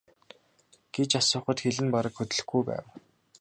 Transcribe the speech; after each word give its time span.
гэж 0.95 1.09
асуухад 1.21 1.57
хэл 1.63 1.77
нь 1.83 1.93
бараг 1.95 2.13
хөдлөхгүй 2.17 2.61
байв. 2.69 2.85